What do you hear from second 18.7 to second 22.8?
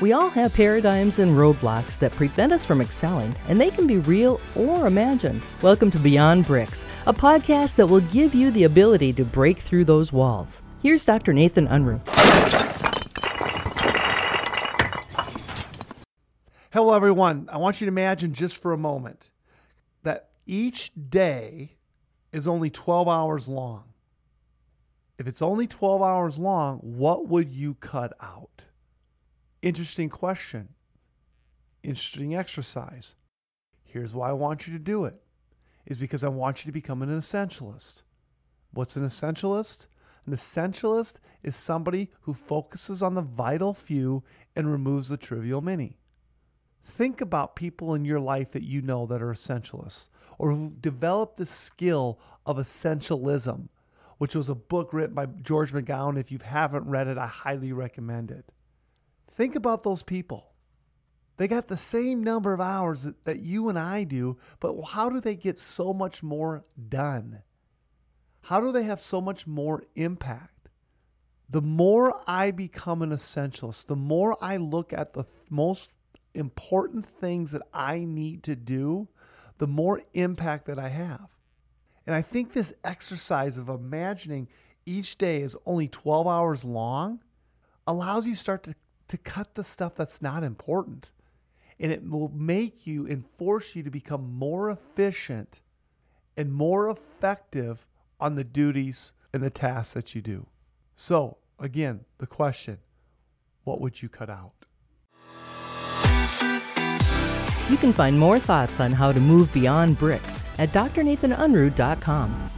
a moment that each day is only